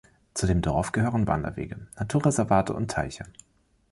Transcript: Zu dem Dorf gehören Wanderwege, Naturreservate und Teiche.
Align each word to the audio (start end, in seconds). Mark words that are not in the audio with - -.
Zu 0.33 0.47
dem 0.47 0.63
Dorf 0.63 0.93
gehören 0.93 1.27
Wanderwege, 1.27 1.87
Naturreservate 1.95 2.73
und 2.73 2.89
Teiche. 2.89 3.25